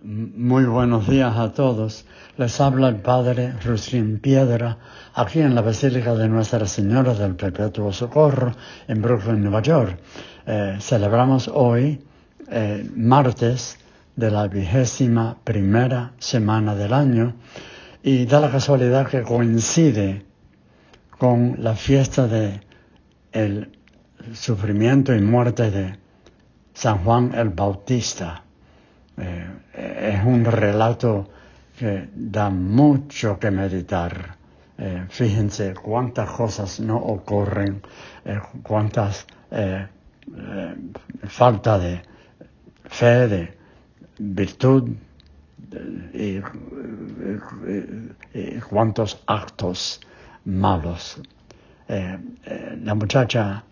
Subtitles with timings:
[0.00, 2.04] Muy buenos días a todos.
[2.36, 4.78] Les habla el Padre Ruskin Piedra,
[5.12, 8.52] aquí en la Basílica de Nuestra Señora del Perpetuo Socorro,
[8.86, 9.98] en Brooklyn, Nueva York.
[10.46, 12.00] Eh, celebramos hoy,
[12.48, 13.76] eh, martes
[14.14, 17.34] de la vigésima primera semana del año,
[18.00, 20.24] y da la casualidad que coincide
[21.18, 22.60] con la fiesta de
[23.32, 23.76] el
[24.32, 25.98] sufrimiento y muerte de
[26.72, 28.44] San Juan el Bautista.
[29.20, 31.28] Eh, es un relato
[31.76, 34.36] que da mucho que meditar.
[34.76, 37.82] Eh, fíjense cuántas cosas no ocurren,
[38.24, 39.26] eh, cuántas
[41.26, 42.02] falta de
[42.84, 43.58] fe, de
[44.18, 44.90] virtud
[46.12, 46.40] y,
[48.34, 50.00] y cuántos actos
[50.44, 51.20] malos.
[51.88, 53.64] la muchacha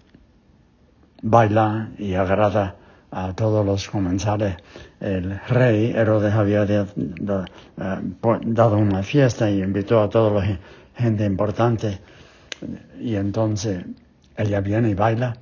[1.23, 2.77] baila y agrada
[3.11, 4.57] a todos los comensales.
[5.01, 10.59] El rey Herodes había eh, dado una fiesta y invitó a toda la
[10.97, 11.99] gente importante.
[13.01, 13.85] Y entonces
[14.37, 15.37] ella viene y baila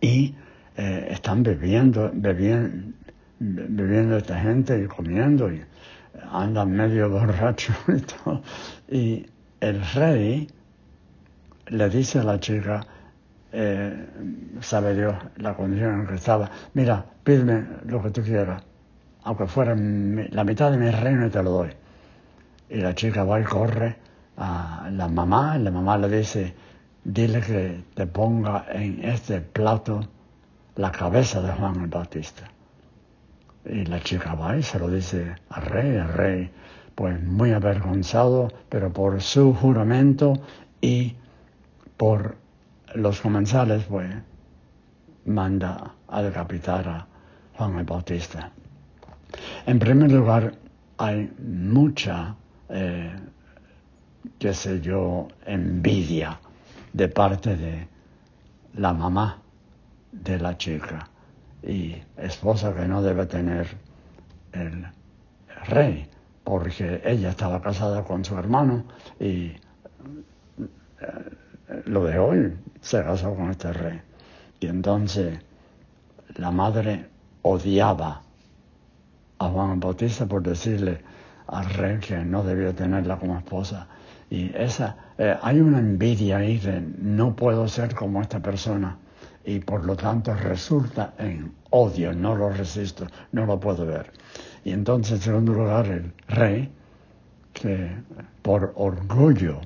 [0.00, 0.34] y
[0.76, 2.94] eh, están bebiendo, bebiendo,
[3.38, 5.62] bebiendo esta gente y comiendo y
[6.30, 8.42] andan medio borrachos y todo.
[8.88, 9.26] Y
[9.60, 10.48] el rey
[11.66, 12.80] le dice a la chica,
[13.52, 14.06] eh,
[14.60, 16.50] sabe Dios la condición en que estaba.
[16.74, 18.62] Mira, pídeme lo que tú quieras,
[19.24, 21.70] aunque fuera la mitad de mi reino y te lo doy.
[22.68, 23.96] Y la chica va y corre
[24.36, 26.54] a la mamá, y la mamá le dice,
[27.04, 30.00] dile que te ponga en este plato
[30.76, 32.44] la cabeza de Juan el Bautista.
[33.64, 36.50] Y la chica va y se lo dice al rey, el rey,
[36.94, 40.34] pues muy avergonzado, pero por su juramento
[40.80, 41.16] y
[41.96, 42.36] por
[42.94, 44.10] los comensales, pues,
[45.24, 47.06] manda a decapitar a
[47.56, 48.50] Juan el Bautista.
[49.66, 50.54] En primer lugar,
[50.98, 52.34] hay mucha,
[52.68, 53.14] eh,
[54.38, 56.38] qué sé yo, envidia
[56.92, 57.88] de parte de
[58.74, 59.38] la mamá
[60.12, 61.08] de la chica
[61.62, 63.68] y esposa que no debe tener
[64.52, 64.86] el
[65.66, 66.08] rey,
[66.42, 68.84] porque ella estaba casada con su hermano
[69.20, 69.58] y eh,
[71.84, 74.00] lo de hoy se casó con este rey.
[74.60, 75.38] Y entonces
[76.36, 77.06] la madre
[77.42, 78.22] odiaba
[79.38, 81.00] a Juan Bautista por decirle
[81.46, 83.88] al rey que no debía tenerla como esposa.
[84.28, 88.96] Y esa, eh, hay una envidia ahí de no puedo ser como esta persona
[89.44, 94.12] y por lo tanto resulta en odio, no lo resisto, no lo puedo ver.
[94.64, 96.70] Y entonces, en segundo lugar, el rey,
[97.52, 97.90] que
[98.42, 99.60] por orgullo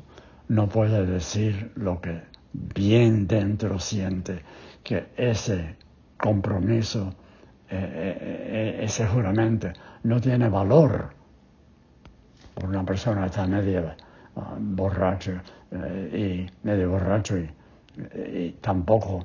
[0.48, 2.22] no puede decir lo que
[2.52, 4.42] bien dentro siente,
[4.82, 5.76] que ese
[6.16, 7.14] compromiso,
[7.68, 9.68] eh, eh, eh, ese juramento
[10.04, 11.10] no tiene valor
[12.54, 13.94] por una persona está medio
[14.36, 15.32] ah, borracho
[16.12, 19.24] y medio borracho y tampoco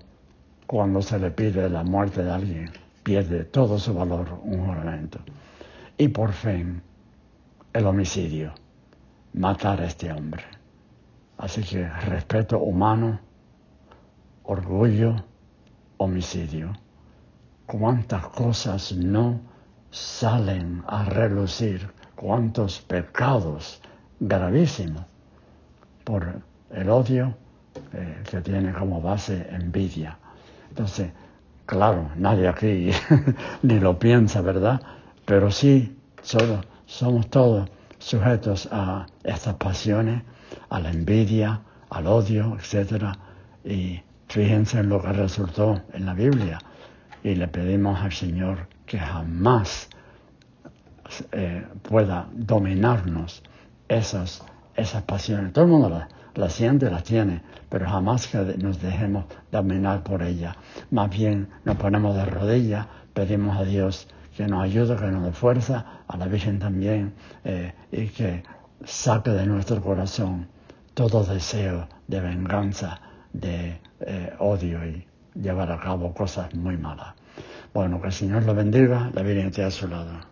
[0.65, 2.71] cuando se le pide la muerte de alguien
[3.03, 5.19] pierde todo su valor un juramento.
[5.97, 6.81] Y por fin
[7.73, 8.53] el homicidio,
[9.33, 10.43] matar a este hombre.
[11.39, 13.17] Así que respeto humano,
[14.43, 15.15] orgullo,
[15.95, 16.73] homicidio.
[17.65, 19.39] Cuántas cosas no
[19.89, 23.81] salen a relucir, cuántos pecados
[24.19, 25.05] gravísimos
[26.03, 26.41] por
[26.71, 27.33] el odio
[27.93, 30.17] eh, que tiene como base envidia.
[30.67, 31.09] Entonces,
[31.65, 32.91] claro, nadie aquí
[33.63, 34.81] ni lo piensa, ¿verdad?
[35.23, 35.97] Pero sí,
[36.85, 40.23] somos todos sujetos a estas pasiones
[40.69, 43.15] a la envidia, al odio, etc.
[43.63, 46.59] Y fíjense en lo que resultó en la Biblia.
[47.23, 49.89] Y le pedimos al Señor que jamás
[51.31, 53.43] eh, pueda dominarnos
[53.87, 54.43] esas,
[54.75, 55.53] esas pasiones.
[55.53, 60.23] Todo el mundo las, las siente, las tiene, pero jamás que nos dejemos dominar por
[60.23, 60.55] ella.
[60.91, 64.07] Más bien nos ponemos de rodillas, pedimos a Dios
[64.39, 68.41] que nos ayude, que nos dé fuerza, a la Virgen también, eh, y que
[68.85, 70.47] saque de nuestro corazón
[70.93, 73.01] todo deseo de venganza,
[73.33, 75.05] de eh, odio y
[75.35, 77.15] llevar a cabo cosas muy malas.
[77.73, 80.28] Bueno, que el Señor lo bendiga, la Virgen esté a su lado.